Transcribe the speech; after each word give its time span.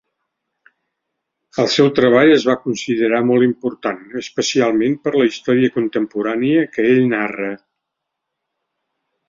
El 1.63 1.67
seu 1.73 1.91
treball 1.99 2.31
es 2.37 2.45
va 2.51 2.55
considera 2.63 3.19
molt 3.33 3.47
important, 3.49 4.01
especialment 4.23 4.97
per 5.05 5.15
la 5.19 5.29
història 5.29 5.73
contemporània 5.79 6.67
que 6.75 6.89
ell 6.97 7.07
narra. 7.15 7.55